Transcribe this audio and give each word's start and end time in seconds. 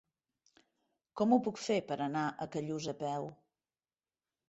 Com 1.21 1.35
ho 1.35 1.39
puc 1.49 1.63
fer 1.67 1.79
per 1.91 1.99
anar 2.09 2.25
a 2.27 2.51
Callús 2.59 2.91
a 2.97 2.99
peu? 3.07 3.33